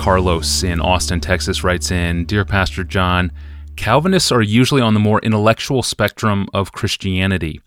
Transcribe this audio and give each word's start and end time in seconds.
Carlos 0.00 0.62
in 0.62 0.80
Austin, 0.80 1.20
Texas 1.20 1.62
writes 1.62 1.90
in 1.90 2.24
Dear 2.24 2.46
Pastor 2.46 2.84
John, 2.84 3.30
Calvinists 3.76 4.32
are 4.32 4.40
usually 4.40 4.80
on 4.80 4.94
the 4.94 4.98
more 4.98 5.20
intellectual 5.20 5.82
spectrum 5.82 6.48
of 6.54 6.72
Christianity. 6.72 7.60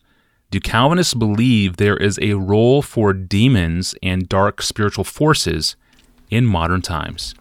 Do 0.49 0.59
Calvinists 0.59 1.13
believe 1.13 1.77
there 1.77 1.95
is 1.95 2.17
a 2.23 2.33
role 2.33 2.81
for 2.81 3.13
demons 3.13 3.93
and 4.01 4.27
dark 4.27 4.63
spiritual 4.63 5.03
forces 5.03 5.75
in 6.31 6.47
modern 6.47 6.81
times? 6.81 7.35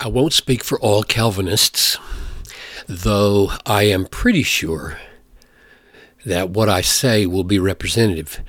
I 0.00 0.08
won't 0.08 0.32
speak 0.32 0.64
for 0.64 0.80
all 0.80 1.02
Calvinists, 1.02 1.98
though 2.86 3.50
I 3.66 3.82
am 3.82 4.06
pretty 4.06 4.42
sure 4.42 4.98
that 6.24 6.48
what 6.48 6.70
I 6.70 6.80
say 6.80 7.26
will 7.26 7.44
be 7.44 7.58
representative 7.58 8.40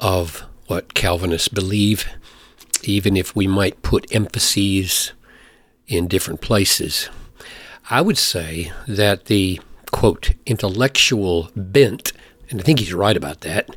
of 0.00 0.44
what 0.66 0.94
Calvinists 0.94 1.46
believe, 1.46 2.08
even 2.88 3.16
if 3.16 3.34
we 3.34 3.46
might 3.46 3.82
put 3.82 4.14
emphases 4.14 5.12
in 5.86 6.08
different 6.08 6.40
places. 6.40 7.08
I 7.88 8.00
would 8.00 8.18
say 8.18 8.72
that 8.86 9.26
the 9.26 9.60
quote 9.90 10.32
intellectual 10.46 11.50
bent, 11.56 12.12
and 12.48 12.60
I 12.60 12.62
think 12.62 12.78
he's 12.78 12.94
right 12.94 13.16
about 13.16 13.40
that, 13.40 13.74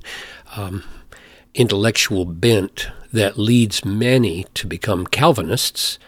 um, 0.55 0.83
intellectual 1.53 2.25
bent 2.25 2.87
that 3.11 3.37
leads 3.37 3.85
many 3.85 4.45
to 4.53 4.67
become 4.67 5.05
Calvinists 5.05 5.99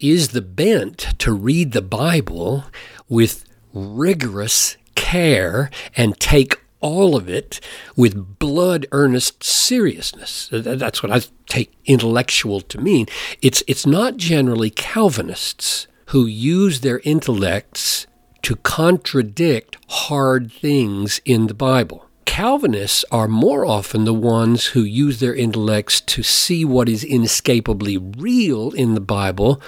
is 0.00 0.28
the 0.28 0.42
bent 0.42 1.18
to 1.18 1.32
read 1.32 1.72
the 1.72 1.82
Bible 1.82 2.64
with 3.08 3.44
rigorous 3.72 4.76
care 4.94 5.70
and 5.96 6.18
take 6.18 6.61
all 6.82 7.16
of 7.16 7.28
it 7.28 7.60
with 7.96 8.38
blood 8.38 8.86
earnest 8.92 9.42
seriousness. 9.42 10.50
That's 10.52 11.02
what 11.02 11.10
I 11.12 11.22
take 11.46 11.72
intellectual 11.86 12.60
to 12.60 12.78
mean. 12.78 13.06
It's, 13.40 13.62
it's 13.66 13.86
not 13.86 14.18
generally 14.18 14.68
Calvinists 14.70 15.86
who 16.06 16.26
use 16.26 16.80
their 16.80 17.00
intellects 17.04 18.06
to 18.42 18.56
contradict 18.56 19.78
hard 19.88 20.52
things 20.52 21.20
in 21.24 21.46
the 21.46 21.54
Bible. 21.54 22.06
Calvinists 22.24 23.04
are 23.12 23.28
more 23.28 23.64
often 23.64 24.04
the 24.04 24.14
ones 24.14 24.66
who 24.66 24.82
use 24.82 25.20
their 25.20 25.34
intellects 25.34 26.00
to 26.00 26.22
see 26.22 26.64
what 26.64 26.88
is 26.88 27.04
inescapably 27.04 27.96
real 27.96 28.70
in 28.72 28.94
the 28.94 29.00
Bible 29.00 29.60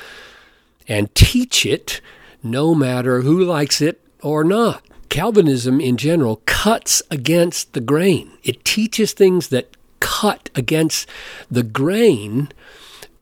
and 0.89 1.15
teach 1.15 1.65
it 1.67 2.01
no 2.43 2.75
matter 2.75 3.21
who 3.21 3.43
likes 3.43 3.81
it 3.81 4.01
or 4.23 4.45
not. 4.45 4.83
Calvinism 5.15 5.81
in 5.81 5.97
general 5.97 6.43
cuts 6.45 7.01
against 7.09 7.73
the 7.73 7.81
grain. 7.81 8.33
It 8.43 8.65
teaches 8.65 9.13
things 9.13 9.47
that 9.51 9.77
cut 10.01 10.51
against 10.57 11.09
the 11.49 11.63
grain 11.63 12.49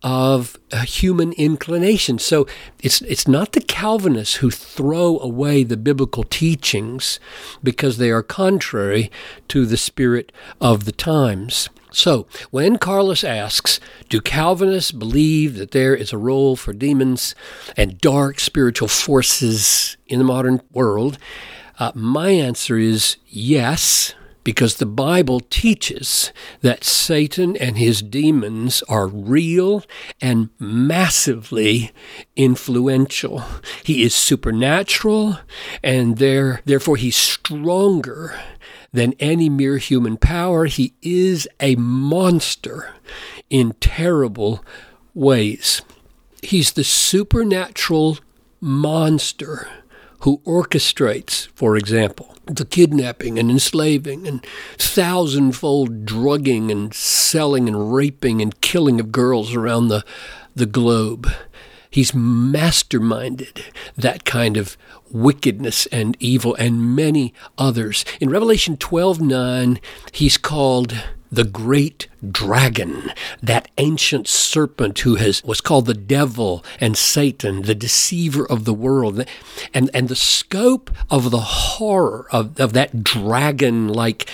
of 0.03 0.59
human 0.73 1.34
inclination. 1.34 2.19
So 2.19 2.47
it's 2.83 3.03
it's 3.03 3.29
not 3.29 3.53
the 3.53 3.61
Calvinists 3.61 4.37
who 4.37 4.51
throw 4.51 5.19
away 5.19 5.65
the 5.65 5.77
biblical 5.77 6.25
teachings 6.25 7.21
because 7.62 7.99
they 7.99 8.11
are 8.11 8.23
contrary 8.23 9.12
to 9.49 9.67
the 9.67 9.77
spirit 9.77 10.33
of 10.62 10.87
the 10.87 10.93
times. 10.93 11.69
So, 11.91 12.27
when 12.51 12.79
Carlos 12.79 13.23
asks, 13.23 13.79
Do 14.09 14.23
Calvinists 14.23 14.93
believe 14.93 15.59
that 15.59 15.73
there 15.73 15.95
is 15.95 16.11
a 16.11 16.17
role 16.17 16.56
for 16.56 16.73
demons 16.73 17.34
and 17.77 18.01
dark 18.01 18.41
spiritual 18.41 18.89
forces 18.89 19.99
in 20.06 20.19
the 20.19 20.25
modern 20.25 20.62
world? 20.73 21.19
Uh, 21.78 21.92
my 21.95 22.31
answer 22.31 22.77
is 22.78 23.17
yes, 23.27 24.15
because 24.45 24.77
the 24.77 24.87
Bible 24.87 25.41
teaches 25.41 26.33
that 26.61 26.84
Satan 26.84 27.56
and 27.56 27.78
his 27.78 28.03
demons 28.03 28.83
are 28.89 29.06
real 29.06 29.84
and 30.20 30.50
massively 30.59 31.93
influential. 32.37 33.45
He 33.84 34.03
is 34.03 34.15
supernatural, 34.15 35.38
and 35.83 36.19
there, 36.19 36.60
therefore 36.65 36.97
he's 36.97 37.16
stronger 37.16 38.39
than 38.93 39.15
any 39.21 39.49
mere 39.49 39.78
human 39.78 40.16
power. 40.16 40.66
He 40.66 40.94
is 41.03 41.49
a 41.60 41.77
monster 41.77 42.94
in 43.49 43.72
terrible 43.81 44.65
ways. 45.15 45.83
He's 46.43 46.72
the 46.72 46.84
supernatural 46.84 48.19
monster 48.60 49.69
who 50.22 50.38
orchestrates, 50.38 51.49
for 51.49 51.77
example, 51.77 52.34
the 52.47 52.65
kidnapping 52.65 53.38
and 53.38 53.50
enslaving 53.50 54.27
and 54.27 54.44
thousandfold 54.78 56.05
drugging 56.05 56.71
and 56.71 56.94
selling 56.94 57.69
and 57.69 57.93
raping 57.93 58.41
and 58.41 58.60
killing 58.60 59.00
of 59.00 59.10
girls 59.10 59.55
around 59.55 59.88
the, 59.88 60.05
the 60.55 60.66
globe. 60.66 61.28
He's 61.91 62.12
masterminded 62.12 63.65
that 63.97 64.25
kind 64.25 64.56
of 64.56 64.77
wickedness 65.10 65.87
and 65.87 66.16
evil 66.21 66.54
and 66.54 66.97
many 66.97 67.34
others. 67.59 68.04
In 68.21 68.31
Revelation 68.31 68.77
12:9, 68.77 69.78
he's 70.12 70.39
called 70.39 70.94
the 71.31 71.44
great 71.44 72.06
dragon, 72.31 73.12
that 73.43 73.69
ancient 73.78 74.28
serpent 74.28 74.99
who 75.00 75.16
has 75.16 75.43
was 75.44 75.60
called 75.60 75.87
the 75.87 75.94
devil 75.94 76.65
and 76.81 76.97
Satan, 76.97 77.62
the 77.62 77.75
deceiver 77.75 78.47
of 78.47 78.65
the 78.65 78.75
world. 78.75 79.25
And 79.75 79.91
and 79.94 80.09
the 80.09 80.16
scope 80.16 80.91
of 81.10 81.31
the 81.31 81.41
horror 81.41 82.27
of, 82.31 82.59
of 82.60 82.72
that 82.75 83.03
dragon 83.03 83.88
like 83.88 84.28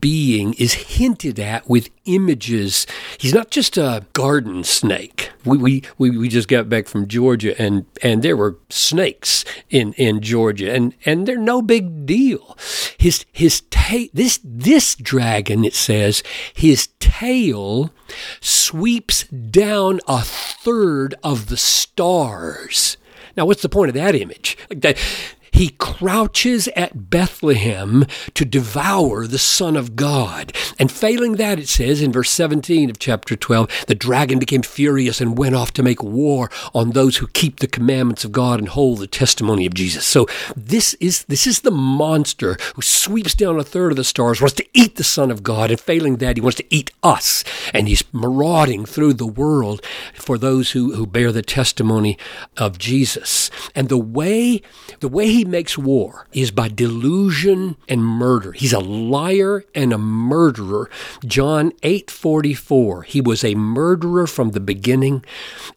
being 0.00 0.54
is 0.54 0.74
hinted 0.74 1.38
at 1.38 1.68
with 1.68 1.90
images. 2.06 2.86
He's 3.18 3.34
not 3.34 3.50
just 3.50 3.76
a 3.76 4.06
garden 4.12 4.64
snake. 4.64 5.30
We, 5.44 5.58
we, 5.58 5.82
we, 5.98 6.10
we 6.16 6.28
just 6.28 6.48
got 6.48 6.68
back 6.68 6.86
from 6.86 7.06
Georgia 7.06 7.60
and, 7.60 7.84
and 8.02 8.22
there 8.22 8.36
were 8.36 8.56
snakes 8.70 9.44
in, 9.70 9.92
in 9.94 10.20
Georgia 10.20 10.72
and, 10.72 10.94
and 11.04 11.26
they're 11.26 11.36
no 11.36 11.62
big 11.62 12.06
deal. 12.06 12.56
His, 12.98 13.24
his 13.32 13.62
ta- 13.70 14.10
this, 14.12 14.40
this 14.42 14.94
dragon, 14.94 15.64
it 15.64 15.74
says, 15.74 16.22
his 16.54 16.88
tail 16.98 17.25
sweeps 18.40 19.24
down 19.24 20.00
a 20.06 20.22
third 20.22 21.14
of 21.22 21.48
the 21.48 21.56
stars. 21.56 22.96
Now, 23.36 23.46
what's 23.46 23.62
the 23.62 23.68
point 23.68 23.90
of 23.90 23.94
that 23.94 24.14
image? 24.14 24.56
Like 24.70 24.80
that, 24.80 24.98
he 25.56 25.70
crouches 25.70 26.68
at 26.76 27.08
Bethlehem 27.08 28.04
to 28.34 28.44
devour 28.44 29.26
the 29.26 29.38
Son 29.38 29.74
of 29.74 29.96
God. 29.96 30.54
And 30.78 30.92
failing 30.92 31.36
that, 31.36 31.58
it 31.58 31.68
says 31.68 32.02
in 32.02 32.12
verse 32.12 32.30
17 32.30 32.90
of 32.90 32.98
chapter 32.98 33.36
12, 33.36 33.86
the 33.86 33.94
dragon 33.94 34.38
became 34.38 34.60
furious 34.60 35.18
and 35.18 35.38
went 35.38 35.54
off 35.54 35.72
to 35.72 35.82
make 35.82 36.02
war 36.02 36.50
on 36.74 36.90
those 36.90 37.16
who 37.16 37.26
keep 37.28 37.60
the 37.60 37.66
commandments 37.66 38.22
of 38.22 38.32
God 38.32 38.58
and 38.58 38.68
hold 38.68 38.98
the 38.98 39.06
testimony 39.06 39.64
of 39.64 39.72
Jesus. 39.72 40.04
So 40.04 40.26
this 40.54 40.92
is 40.94 41.24
this 41.24 41.46
is 41.46 41.62
the 41.62 41.70
monster 41.70 42.58
who 42.74 42.82
sweeps 42.82 43.34
down 43.34 43.58
a 43.58 43.64
third 43.64 43.92
of 43.92 43.96
the 43.96 44.04
stars, 44.04 44.42
wants 44.42 44.56
to 44.56 44.66
eat 44.74 44.96
the 44.96 45.04
Son 45.04 45.30
of 45.30 45.42
God, 45.42 45.70
and 45.70 45.80
failing 45.80 46.16
that, 46.16 46.36
he 46.36 46.42
wants 46.42 46.58
to 46.58 46.74
eat 46.74 46.90
us. 47.02 47.44
And 47.72 47.88
he's 47.88 48.04
marauding 48.12 48.84
through 48.84 49.14
the 49.14 49.26
world 49.26 49.82
for 50.12 50.36
those 50.36 50.72
who, 50.72 50.94
who 50.94 51.06
bear 51.06 51.32
the 51.32 51.40
testimony 51.40 52.18
of 52.58 52.78
Jesus. 52.78 53.50
And 53.74 53.88
the 53.88 53.96
way 53.96 54.60
the 55.00 55.08
way 55.08 55.28
he 55.28 55.45
makes 55.46 55.78
war 55.78 56.26
is 56.32 56.50
by 56.50 56.68
delusion 56.68 57.76
and 57.88 58.04
murder. 58.04 58.52
He's 58.52 58.72
a 58.72 58.80
liar 58.80 59.64
and 59.74 59.92
a 59.92 59.98
murderer. 59.98 60.90
John 61.24 61.72
8:44. 61.82 63.04
He 63.04 63.20
was 63.20 63.44
a 63.44 63.54
murderer 63.54 64.26
from 64.26 64.50
the 64.50 64.60
beginning 64.60 65.24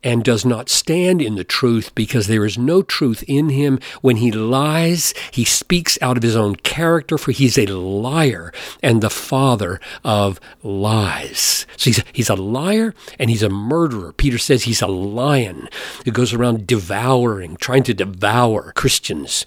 and 0.04 0.24
does 0.24 0.46
not 0.46 0.70
stand 0.70 1.22
in 1.22 1.36
the 1.36 1.44
truth 1.44 1.94
because 1.96 2.28
there 2.28 2.46
is 2.46 2.58
no 2.58 2.82
truth 2.82 3.24
in 3.28 3.50
him. 3.50 3.80
When 4.02 4.18
he 4.18 4.32
lies, 4.32 5.14
he 5.32 5.44
speaks 5.44 5.98
out 6.02 6.18
of 6.18 6.24
his 6.24 6.36
own 6.36 6.56
character 6.56 7.18
for 7.18 7.32
he's 7.32 7.58
a 7.58 7.66
liar 7.68 8.52
and 8.82 9.02
the 9.02 9.10
father 9.10 9.80
of 10.04 10.40
lies. 10.64 11.66
So 11.78 11.90
he's, 11.90 12.04
he's 12.14 12.30
a 12.30 12.36
liar 12.36 12.94
and 13.18 13.30
he's 13.30 13.44
a 13.44 13.50
murderer. 13.50 14.14
Peter 14.14 14.38
says 14.38 14.64
he's 14.64 14.82
a 14.82 14.88
lion 14.88 15.70
who 16.06 16.12
goes 16.12 16.34
around 16.34 16.68
devouring, 16.68 17.58
trying 17.58 17.84
to 17.84 17.94
devour 17.94 18.72
Christians. 18.76 19.46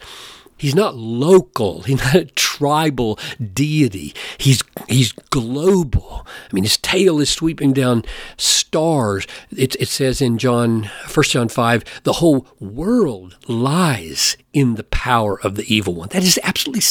He's 0.62 0.76
not 0.76 0.94
local. 0.94 1.82
He's 1.82 1.98
not 1.98 2.14
a 2.14 2.24
tribal 2.24 3.18
deity. 3.52 4.14
He's 4.38 4.62
he's 4.88 5.10
global. 5.10 6.24
I 6.24 6.54
mean, 6.54 6.62
his 6.62 6.76
tail 6.76 7.18
is 7.18 7.30
sweeping 7.30 7.72
down 7.72 8.04
stars. 8.36 9.26
It, 9.50 9.74
it 9.80 9.88
says 9.88 10.22
in 10.22 10.38
John, 10.38 10.88
1 11.12 11.24
John 11.24 11.48
5, 11.48 12.02
the 12.04 12.12
whole 12.12 12.46
world 12.60 13.36
lies 13.48 14.36
in 14.52 14.76
the 14.76 14.84
power 14.84 15.40
of 15.40 15.56
the 15.56 15.64
evil 15.64 15.96
one. 15.96 16.10
That 16.10 16.22
is 16.22 16.38
absolutely 16.44 16.82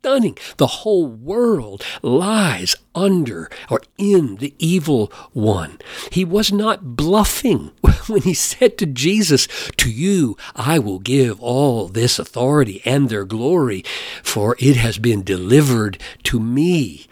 stunning. 0.00 0.38
The 0.56 0.66
whole 0.66 1.06
world 1.06 1.84
lies 2.00 2.74
under 2.94 3.50
or 3.68 3.82
in 3.98 4.36
the 4.36 4.54
evil 4.58 5.12
one. 5.32 5.78
He 6.10 6.24
was 6.24 6.50
not 6.50 6.96
bluffing 6.96 7.72
when 8.06 8.22
he 8.22 8.32
said 8.32 8.78
to 8.78 8.86
Jesus, 8.86 9.46
To 9.76 9.90
you 9.90 10.38
I 10.56 10.78
will 10.78 11.00
give 11.00 11.38
all 11.42 11.86
this 11.86 12.18
authority 12.18 12.80
and 12.86 13.10
their 13.10 13.26
glory, 13.26 13.84
for 14.22 14.56
it 14.58 14.76
has 14.76 14.96
been 14.96 15.22
delivered 15.22 16.00
to 16.24 16.40
me. 16.40 17.06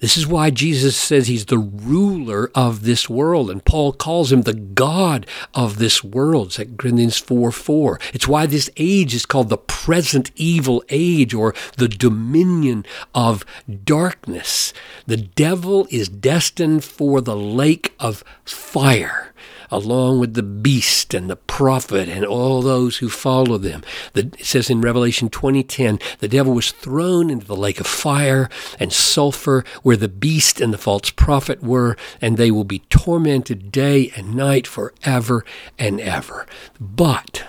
This 0.00 0.16
is 0.16 0.26
why 0.26 0.50
Jesus 0.50 0.96
says 0.96 1.26
he's 1.26 1.46
the 1.46 1.58
ruler 1.58 2.50
of 2.54 2.82
this 2.82 3.08
world, 3.08 3.50
and 3.50 3.64
Paul 3.64 3.92
calls 3.92 4.30
him 4.30 4.42
the 4.42 4.54
God 4.54 5.26
of 5.54 5.78
this 5.78 6.04
world, 6.04 6.52
2 6.52 6.76
Corinthians 6.78 7.18
4 7.18 7.50
4. 7.50 8.00
It's 8.14 8.28
why 8.28 8.46
this 8.46 8.70
age 8.76 9.12
is 9.14 9.26
called 9.26 9.48
the 9.48 9.58
present 9.58 10.30
evil 10.36 10.84
age 10.88 11.34
or 11.34 11.52
the 11.76 11.88
dominion 11.88 12.86
of 13.12 13.44
darkness. 13.84 14.72
The 15.06 15.16
devil 15.16 15.88
is 15.90 16.08
destined 16.08 16.84
for 16.84 17.20
the 17.20 17.36
lake 17.36 17.94
of 17.98 18.22
fire 18.44 19.28
along 19.70 20.20
with 20.20 20.34
the 20.34 20.42
beast 20.42 21.14
and 21.14 21.28
the 21.28 21.36
prophet 21.36 22.08
and 22.08 22.24
all 22.24 22.62
those 22.62 22.98
who 22.98 23.08
follow 23.08 23.58
them. 23.58 23.82
The, 24.12 24.30
it 24.38 24.44
says 24.44 24.70
in 24.70 24.80
Revelation 24.80 25.30
20:10, 25.30 26.00
the 26.18 26.28
devil 26.28 26.54
was 26.54 26.70
thrown 26.70 27.30
into 27.30 27.46
the 27.46 27.56
lake 27.56 27.80
of 27.80 27.86
fire 27.86 28.48
and 28.78 28.92
sulfur 28.92 29.64
where 29.82 29.96
the 29.96 30.08
beast 30.08 30.60
and 30.60 30.72
the 30.72 30.78
false 30.78 31.10
prophet 31.10 31.62
were, 31.62 31.96
and 32.20 32.36
they 32.36 32.50
will 32.50 32.64
be 32.64 32.80
tormented 32.90 33.72
day 33.72 34.12
and 34.16 34.34
night 34.34 34.66
forever 34.66 35.44
and 35.78 36.00
ever. 36.00 36.46
But 36.80 37.44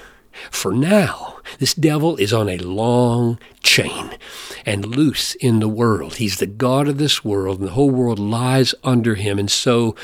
for 0.52 0.72
now, 0.72 1.40
this 1.60 1.74
devil 1.74 2.16
is 2.18 2.32
on 2.32 2.50
a 2.50 2.58
long 2.58 3.40
chain 3.62 4.18
and 4.66 4.86
loose 4.86 5.36
in 5.36 5.60
the 5.60 5.68
world. 5.68 6.16
He's 6.16 6.38
the 6.38 6.46
God 6.46 6.88
of 6.88 6.98
this 6.98 7.24
world, 7.26 7.60
and 7.60 7.68
the 7.68 7.74
whole 7.74 7.90
world 7.90 8.20
lies 8.20 8.74
under 8.84 9.16
him. 9.16 9.38
And 9.40 9.52
so 9.52 9.96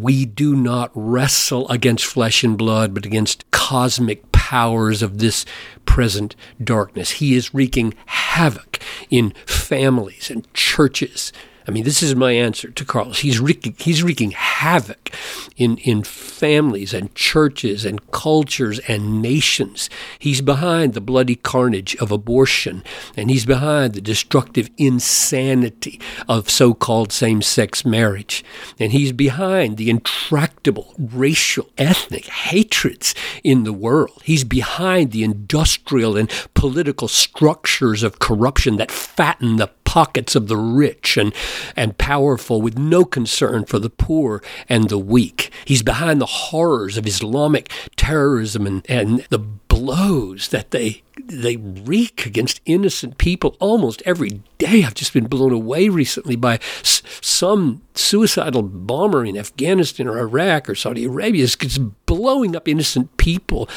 we 0.00 0.24
do 0.24 0.54
not 0.54 0.90
wrestle 0.94 1.68
against 1.68 2.04
flesh 2.04 2.44
and 2.44 2.56
blood, 2.56 2.94
but 2.94 3.06
against 3.06 3.50
cosmic 3.50 4.30
powers 4.32 5.02
of 5.02 5.18
this 5.18 5.44
present 5.84 6.36
darkness. 6.62 7.12
He 7.12 7.34
is 7.34 7.54
wreaking 7.54 7.94
havoc 8.06 8.75
in 9.10 9.32
families 9.46 10.30
and 10.30 10.52
churches 10.54 11.32
I 11.68 11.72
mean, 11.72 11.82
this 11.82 12.02
is 12.02 12.14
my 12.14 12.30
answer 12.30 12.70
to 12.70 12.84
Carlos. 12.84 13.20
He's 13.20 13.40
wreaking, 13.40 13.74
he's 13.78 14.02
wreaking 14.02 14.30
havoc 14.30 15.10
in, 15.56 15.78
in 15.78 16.04
families 16.04 16.94
and 16.94 17.12
churches 17.16 17.84
and 17.84 18.08
cultures 18.12 18.78
and 18.80 19.20
nations. 19.20 19.90
He's 20.18 20.40
behind 20.40 20.94
the 20.94 21.00
bloody 21.00 21.34
carnage 21.34 21.96
of 21.96 22.12
abortion, 22.12 22.84
and 23.16 23.30
he's 23.30 23.44
behind 23.44 23.94
the 23.94 24.00
destructive 24.00 24.70
insanity 24.76 26.00
of 26.28 26.48
so 26.48 26.72
called 26.72 27.10
same 27.10 27.42
sex 27.42 27.84
marriage. 27.84 28.44
And 28.78 28.92
he's 28.92 29.10
behind 29.10 29.76
the 29.76 29.90
intractable 29.90 30.94
racial, 30.96 31.70
ethnic 31.76 32.26
hatreds 32.26 33.12
in 33.42 33.64
the 33.64 33.72
world. 33.72 34.22
He's 34.22 34.44
behind 34.44 35.10
the 35.10 35.24
industrial 35.24 36.16
and 36.16 36.30
political 36.54 37.08
structures 37.08 38.04
of 38.04 38.20
corruption 38.20 38.65
that 38.74 38.90
fatten 38.90 39.56
the 39.56 39.70
pockets 39.84 40.34
of 40.34 40.48
the 40.48 40.56
rich 40.56 41.16
and, 41.16 41.32
and 41.76 41.96
powerful 41.96 42.60
with 42.60 42.76
no 42.76 43.04
concern 43.04 43.64
for 43.64 43.78
the 43.78 43.88
poor 43.88 44.42
and 44.68 44.88
the 44.88 44.98
weak. 44.98 45.50
He's 45.64 45.82
behind 45.82 46.20
the 46.20 46.26
horrors 46.26 46.98
of 46.98 47.06
Islamic 47.06 47.70
terrorism 47.94 48.66
and, 48.66 48.84
and 48.90 49.24
the 49.30 49.38
blows 49.38 50.48
that 50.48 50.72
they 50.72 51.02
they 51.24 51.56
wreak 51.56 52.26
against 52.26 52.60
innocent 52.66 53.18
people 53.18 53.56
almost 53.58 54.02
every 54.04 54.42
day. 54.58 54.84
I've 54.84 54.94
just 54.94 55.12
been 55.12 55.26
blown 55.26 55.52
away 55.52 55.88
recently 55.88 56.36
by 56.36 56.58
s- 56.80 57.02
some 57.20 57.82
suicidal 57.94 58.62
bomber 58.62 59.24
in 59.24 59.36
Afghanistan 59.36 60.06
or 60.06 60.18
Iraq 60.18 60.68
or 60.68 60.74
Saudi 60.74 61.04
Arabia 61.04 61.44
is 61.44 61.78
blowing 62.06 62.54
up 62.54 62.68
innocent 62.68 63.16
people. 63.16 63.68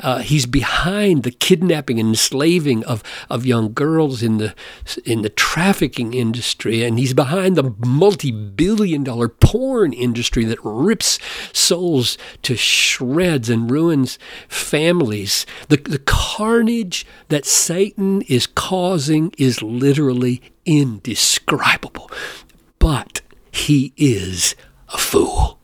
Uh, 0.00 0.18
he's 0.18 0.46
behind 0.46 1.22
the 1.22 1.30
kidnapping 1.30 2.00
and 2.00 2.08
enslaving 2.10 2.84
of, 2.84 3.02
of 3.28 3.44
young 3.46 3.72
girls 3.72 4.22
in 4.22 4.38
the 4.38 4.54
in 5.04 5.22
the 5.22 5.28
trafficking 5.28 6.14
industry, 6.14 6.82
and 6.82 6.98
he's 6.98 7.14
behind 7.14 7.56
the 7.56 7.74
multi-billion 7.84 9.04
dollar 9.04 9.28
porn 9.28 9.92
industry 9.92 10.44
that 10.44 10.58
rips 10.62 11.18
souls 11.52 12.16
to 12.42 12.56
shreds 12.56 13.48
and 13.50 13.70
ruins 13.70 14.18
families. 14.48 15.46
The, 15.68 15.76
the 15.76 15.98
carnage 15.98 16.85
that 17.28 17.44
Satan 17.44 18.22
is 18.22 18.46
causing 18.46 19.32
is 19.38 19.62
literally 19.62 20.42
indescribable. 20.64 22.10
But 22.78 23.22
he 23.50 23.92
is 23.96 24.54
a 24.92 24.98
fool. 24.98 25.58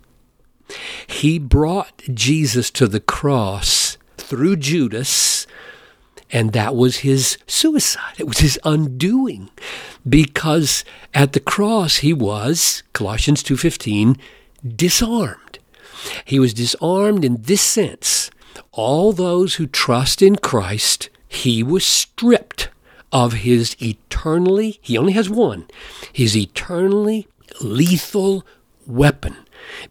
He 1.06 1.38
brought 1.38 2.02
Jesus 2.12 2.70
to 2.72 2.86
the 2.86 3.00
cross 3.00 3.98
through 4.16 4.56
Judas, 4.56 5.46
and 6.30 6.52
that 6.52 6.74
was 6.74 6.98
his 6.98 7.36
suicide. 7.46 8.14
It 8.18 8.26
was 8.26 8.38
his 8.38 8.58
undoing 8.64 9.50
because 10.08 10.84
at 11.12 11.32
the 11.32 11.40
cross 11.40 11.96
he 11.96 12.12
was, 12.12 12.82
Colossians 12.92 13.42
2:15, 13.42 14.16
disarmed. 14.64 15.58
He 16.24 16.38
was 16.38 16.54
disarmed 16.54 17.24
in 17.24 17.42
this 17.42 17.62
sense. 17.62 18.30
All 18.72 19.12
those 19.12 19.56
who 19.56 19.66
trust 19.66 20.22
in 20.22 20.36
Christ, 20.36 21.10
he 21.32 21.62
was 21.62 21.84
stripped 21.84 22.68
of 23.10 23.32
his 23.32 23.76
eternally, 23.80 24.78
he 24.80 24.96
only 24.96 25.12
has 25.12 25.28
one, 25.28 25.66
his 26.12 26.36
eternally 26.36 27.26
lethal 27.60 28.46
weapon. 28.86 29.36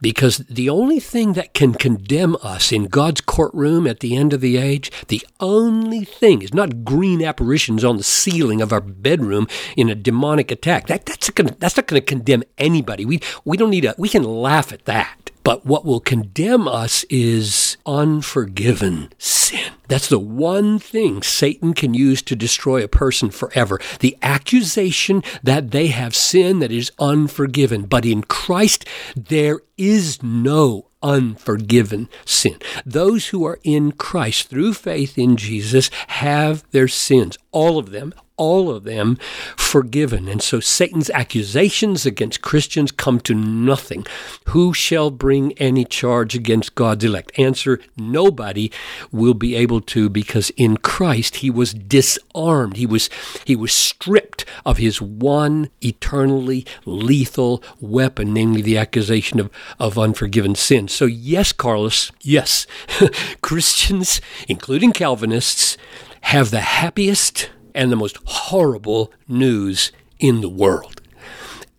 Because 0.01 0.39
the 0.39 0.69
only 0.69 0.99
thing 0.99 1.33
that 1.33 1.53
can 1.53 1.73
condemn 1.73 2.35
us 2.43 2.71
in 2.71 2.87
God's 2.87 3.21
courtroom 3.21 3.87
at 3.87 4.01
the 4.01 4.15
end 4.15 4.33
of 4.33 4.41
the 4.41 4.57
age, 4.57 4.91
the 5.07 5.25
only 5.39 6.03
thing 6.03 6.41
is 6.41 6.53
not 6.53 6.83
green 6.83 7.23
apparitions 7.23 7.83
on 7.83 7.97
the 7.97 8.03
ceiling 8.03 8.61
of 8.61 8.73
our 8.73 8.81
bedroom 8.81 9.47
in 9.77 9.89
a 9.89 9.95
demonic 9.95 10.51
attack. 10.51 10.87
That, 10.87 11.05
that's, 11.05 11.29
gonna, 11.29 11.55
that's 11.57 11.77
not 11.77 11.87
going 11.87 12.01
to 12.01 12.05
condemn 12.05 12.43
anybody. 12.57 13.05
We, 13.05 13.21
we 13.45 13.57
don't 13.57 13.69
need 13.69 13.85
a, 13.85 13.95
we 13.97 14.09
can 14.09 14.23
laugh 14.23 14.73
at 14.73 14.85
that. 14.85 15.20
But 15.43 15.65
what 15.65 15.85
will 15.85 15.99
condemn 15.99 16.67
us 16.67 17.03
is 17.09 17.77
unforgiven 17.85 19.11
sin. 19.17 19.73
That's 19.87 20.07
the 20.07 20.19
one 20.19 20.79
thing 20.79 21.21
Satan 21.21 21.73
can 21.73 21.93
use 21.93 22.21
to 22.23 22.35
destroy 22.35 22.83
a 22.83 22.87
person 22.87 23.29
forever. 23.29 23.79
The 23.99 24.17
accusation 24.21 25.23
that 25.43 25.71
they 25.71 25.87
have 25.87 26.15
sin 26.15 26.59
that 26.59 26.71
is 26.71 26.91
unforgiven. 26.99 27.83
But 27.83 28.05
in 28.05 28.23
Christ, 28.23 28.85
there 29.15 29.59
is 29.77 30.21
no 30.23 30.87
unforgiven 31.03 32.07
sin. 32.25 32.57
Those 32.85 33.27
who 33.29 33.43
are 33.45 33.59
in 33.63 33.91
Christ 33.91 34.47
through 34.49 34.75
faith 34.75 35.17
in 35.17 35.35
Jesus 35.35 35.89
have 36.07 36.63
their 36.71 36.87
sins, 36.87 37.37
all 37.51 37.77
of 37.77 37.91
them, 37.91 38.13
all 38.41 38.71
of 38.71 38.85
them 38.85 39.19
forgiven. 39.55 40.27
And 40.27 40.41
so 40.41 40.59
Satan's 40.59 41.11
accusations 41.11 42.07
against 42.07 42.41
Christians 42.41 42.91
come 42.91 43.19
to 43.19 43.35
nothing. 43.35 44.03
Who 44.47 44.73
shall 44.73 45.11
bring 45.11 45.53
any 45.59 45.85
charge 45.85 46.33
against 46.33 46.73
God's 46.73 47.05
elect? 47.05 47.37
Answer 47.37 47.79
nobody 47.95 48.71
will 49.11 49.35
be 49.35 49.53
able 49.55 49.79
to 49.81 50.09
because 50.09 50.49
in 50.57 50.77
Christ 50.77 51.37
he 51.37 51.51
was 51.51 51.75
disarmed. 51.75 52.77
He 52.77 52.87
was 52.87 53.11
he 53.45 53.55
was 53.55 53.73
stripped 53.73 54.43
of 54.65 54.77
his 54.77 54.99
one 54.99 55.69
eternally 55.79 56.65
lethal 56.83 57.63
weapon, 57.79 58.33
namely 58.33 58.63
the 58.63 58.79
accusation 58.79 59.39
of, 59.39 59.51
of 59.77 59.99
unforgiven 59.99 60.55
sin. 60.55 60.87
So 60.87 61.05
yes, 61.05 61.51
Carlos, 61.51 62.11
yes, 62.21 62.65
Christians, 63.41 64.19
including 64.47 64.93
Calvinists, 64.93 65.77
have 66.21 66.49
the 66.49 66.61
happiest 66.61 67.51
and 67.73 67.91
the 67.91 67.95
most 67.95 68.17
horrible 68.25 69.11
news 69.27 69.91
in 70.19 70.41
the 70.41 70.49
world. 70.49 71.01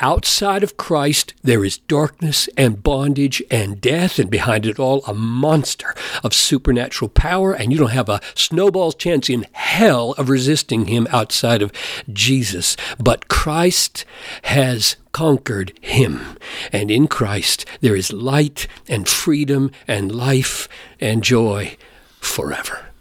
Outside 0.03 0.65
of 0.65 0.77
Christ, 0.77 1.33
there 1.45 1.65
is 1.65 1.79
darkness 1.79 2.49
and 2.57 2.83
bondage 2.83 3.41
and 3.53 3.81
death, 3.81 4.19
and 4.19 4.29
behind 4.29 4.67
it 4.67 4.81
all, 4.81 5.05
a 5.07 5.15
monster 5.15 5.95
of 6.25 6.35
supernatural 6.35 7.09
power, 7.09 7.53
and 7.53 7.73
you 7.73 7.79
don't 7.79 7.91
have 7.91 8.09
a 8.09 8.21
snowball's 8.35 8.97
chance 8.97 9.31
in 9.31 9.47
hell 9.53 10.13
of 10.19 10.29
resisting 10.29 10.87
him 10.87 11.07
outside 11.13 11.63
of 11.63 11.71
Jesus. 12.13 12.77
But 12.99 13.29
Christ 13.29 14.05
has 14.43 14.97
conquered 15.13 15.73
him, 15.81 16.37
and 16.73 16.91
in 16.91 17.07
Christ 17.07 17.65
there 17.81 17.95
is 17.95 18.13
light 18.13 18.67
and 18.89 19.09
freedom 19.09 19.71
and 19.87 20.11
life 20.13 20.69
and 20.99 21.23
joy 21.23 21.77
forever. 22.19 22.92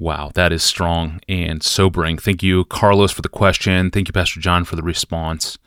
Wow, 0.00 0.30
that 0.32 0.50
is 0.50 0.62
strong 0.62 1.20
and 1.28 1.62
sobering. 1.62 2.16
Thank 2.16 2.42
you, 2.42 2.64
Carlos, 2.64 3.12
for 3.12 3.20
the 3.20 3.28
question. 3.28 3.90
Thank 3.90 4.08
you, 4.08 4.14
Pastor 4.14 4.40
John, 4.40 4.64
for 4.64 4.74
the 4.74 4.82
response. 4.82 5.58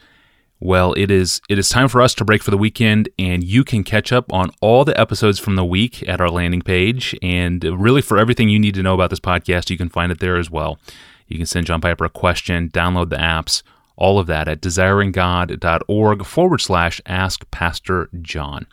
Well, 0.60 0.94
it 0.94 1.12
is 1.12 1.40
it 1.50 1.60
is 1.60 1.70
time 1.70 1.88
for 1.88 2.02
us 2.02 2.16
to 2.16 2.26
break 2.26 2.42
for 2.42 2.50
the 2.50 2.58
weekend, 2.58 3.10
and 3.20 3.44
you 3.44 3.64
can 3.64 3.84
catch 3.84 4.12
up 4.12 4.34
on 4.34 4.50
all 4.60 4.86
the 4.86 5.00
episodes 5.00 5.38
from 5.38 5.56
the 5.56 5.64
week 5.64 6.10
at 6.10 6.20
our 6.20 6.32
landing 6.32 6.64
page. 6.64 7.16
And 7.22 7.64
really, 7.64 8.02
for 8.02 8.18
everything 8.18 8.50
you 8.50 8.58
need 8.58 8.74
to 8.74 8.82
know 8.82 8.96
about 8.96 9.12
this 9.12 9.20
podcast, 9.20 9.70
you 9.70 9.78
can 9.78 9.90
find 9.90 10.12
it 10.12 10.20
there 10.20 10.38
as 10.38 10.50
well. 10.50 10.80
You 11.28 11.38
can 11.38 11.46
send 11.46 11.68
John 11.68 11.80
Piper 11.80 12.06
a 12.06 12.10
question, 12.10 12.72
download 12.72 13.12
the 13.12 13.18
apps, 13.18 13.62
all 13.98 14.18
of 14.18 14.26
that 14.26 14.48
at 14.48 14.62
desiringgod.org 14.62 16.26
forward 16.26 16.60
slash 16.60 17.00
ask 17.06 17.52
Pastor 17.52 18.10
John. 18.24 18.66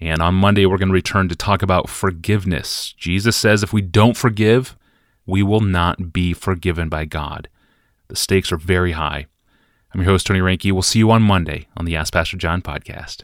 And 0.00 0.22
on 0.22 0.34
Monday, 0.34 0.64
we're 0.64 0.78
going 0.78 0.88
to 0.88 0.94
return 0.94 1.28
to 1.28 1.36
talk 1.36 1.60
about 1.60 1.90
forgiveness. 1.90 2.94
Jesus 2.96 3.36
says 3.36 3.62
if 3.62 3.70
we 3.70 3.82
don't 3.82 4.16
forgive, 4.16 4.78
we 5.26 5.42
will 5.42 5.60
not 5.60 6.12
be 6.12 6.32
forgiven 6.32 6.88
by 6.88 7.04
God. 7.04 7.48
The 8.08 8.16
stakes 8.16 8.52
are 8.52 8.56
very 8.56 8.92
high. 8.92 9.26
I'm 9.92 10.00
your 10.00 10.10
host, 10.10 10.26
Tony 10.26 10.40
Reinke. 10.40 10.72
We'll 10.72 10.82
see 10.82 10.98
you 10.98 11.10
on 11.10 11.22
Monday 11.22 11.68
on 11.76 11.84
the 11.84 11.96
Ask 11.96 12.12
Pastor 12.12 12.36
John 12.36 12.62
podcast. 12.62 13.22